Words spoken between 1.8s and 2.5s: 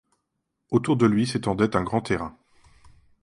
grand terrain.